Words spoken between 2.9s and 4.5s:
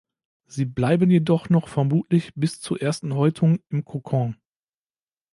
Häutung im Kokon.